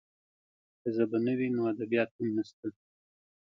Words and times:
که 0.81 0.87
ژبه 0.95 1.17
نه 1.25 1.33
وي، 1.37 1.47
نو 1.55 1.61
ادبیات 1.73 2.09
هم 2.17 2.27
نشته. 2.37 2.67